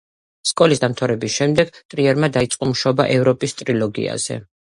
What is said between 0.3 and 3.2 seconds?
სკოლის დამთავრების შემდეგ ტრიერმა დაიწყო მუშაობა